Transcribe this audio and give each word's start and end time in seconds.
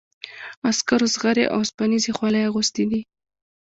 عسکرو 0.69 1.07
زغرې 1.13 1.45
او 1.51 1.57
اوسپنیزې 1.61 2.11
خولۍ 2.17 2.41
اغوستي 2.49 2.83
دي. 2.91 3.01